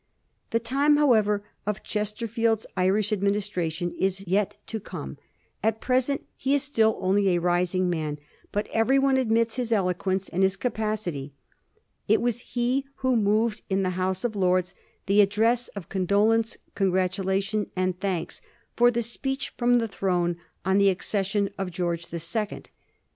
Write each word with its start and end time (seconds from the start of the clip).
The 0.49 0.59
time, 0.59 0.97
however, 0.97 1.43
of 1.67 1.83
Chesterfield's 1.83 2.65
Irish 2.75 3.11
administra 3.11 3.71
tion 3.71 3.91
is 3.99 4.25
yet 4.27 4.57
to 4.65 4.79
come. 4.79 5.19
At 5.61 5.79
present 5.79 6.25
he 6.35 6.55
is 6.55 6.63
still 6.63 6.97
only 6.99 7.29
a 7.35 7.39
rising 7.39 7.87
man; 7.87 8.17
but 8.51 8.67
every 8.73 8.97
one 8.97 9.15
admits 9.17 9.57
his 9.57 9.71
eloquence 9.71 10.27
and 10.27 10.41
his 10.41 10.57
capacity. 10.57 11.33
It 12.07 12.19
was 12.19 12.39
he 12.39 12.87
who 13.05 13.15
moved 13.15 13.61
in 13.69 13.83
the 13.83 13.91
House 13.91 14.23
of 14.23 14.35
Lords 14.35 14.73
the 15.05 15.21
*' 15.21 15.21
ad 15.21 15.29
dress 15.29 15.67
of 15.75 15.87
condolence, 15.89 16.57
congratulation, 16.73 17.69
and 17.75 17.99
thanks" 17.99 18.41
for 18.75 18.89
the 18.89 19.03
speech 19.03 19.53
from 19.55 19.75
the 19.75 19.87
throne 19.87 20.35
on 20.65 20.79
the 20.79 20.89
accession 20.89 21.51
of 21.59 21.69
George 21.69 22.07
the 22.07 22.17
Second. 22.17 22.71